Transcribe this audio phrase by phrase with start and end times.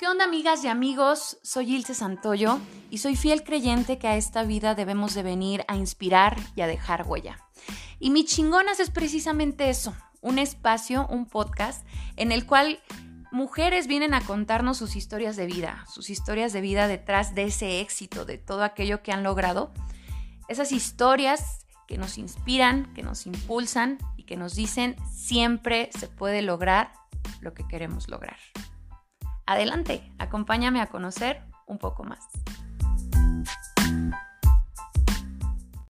[0.00, 1.36] ¿Qué onda amigas y amigos?
[1.42, 2.58] Soy Ilse Santoyo
[2.88, 6.66] y soy fiel creyente que a esta vida debemos de venir a inspirar y a
[6.66, 7.38] dejar huella.
[7.98, 11.86] Y mi chingonas es precisamente eso, un espacio, un podcast
[12.16, 12.80] en el cual
[13.30, 17.82] mujeres vienen a contarnos sus historias de vida, sus historias de vida detrás de ese
[17.82, 19.70] éxito, de todo aquello que han logrado.
[20.48, 26.40] Esas historias que nos inspiran, que nos impulsan y que nos dicen siempre se puede
[26.40, 26.90] lograr
[27.42, 28.38] lo que queremos lograr.
[29.50, 32.20] Adelante, acompáñame a conocer un poco más.